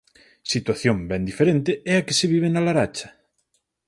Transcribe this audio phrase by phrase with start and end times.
[0.53, 3.07] Situación ben diferente é a que se vive na Laracha.